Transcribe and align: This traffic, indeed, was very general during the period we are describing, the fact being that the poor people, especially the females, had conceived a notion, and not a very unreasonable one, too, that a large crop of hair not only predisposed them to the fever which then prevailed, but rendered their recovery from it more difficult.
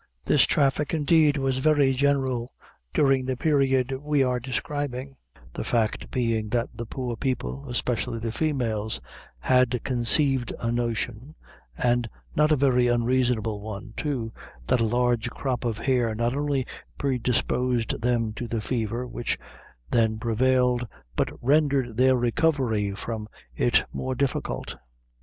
This 0.25 0.45
traffic, 0.47 0.95
indeed, 0.95 1.37
was 1.37 1.59
very 1.59 1.93
general 1.93 2.51
during 2.91 3.23
the 3.23 3.37
period 3.37 3.91
we 4.01 4.23
are 4.23 4.39
describing, 4.39 5.15
the 5.53 5.63
fact 5.63 6.09
being 6.09 6.49
that 6.49 6.69
the 6.73 6.87
poor 6.87 7.15
people, 7.15 7.69
especially 7.69 8.17
the 8.17 8.31
females, 8.31 8.99
had 9.37 9.79
conceived 9.83 10.51
a 10.59 10.71
notion, 10.71 11.35
and 11.77 12.09
not 12.35 12.51
a 12.51 12.55
very 12.55 12.87
unreasonable 12.87 13.61
one, 13.61 13.93
too, 13.95 14.33
that 14.65 14.81
a 14.81 14.85
large 14.85 15.29
crop 15.29 15.63
of 15.65 15.77
hair 15.77 16.15
not 16.15 16.35
only 16.35 16.65
predisposed 16.97 18.01
them 18.01 18.33
to 18.33 18.47
the 18.47 18.59
fever 18.59 19.05
which 19.05 19.37
then 19.91 20.17
prevailed, 20.17 20.87
but 21.15 21.29
rendered 21.43 21.95
their 21.95 22.15
recovery 22.15 22.89
from 22.95 23.27
it 23.55 23.83
more 23.93 24.15
difficult. 24.15 24.77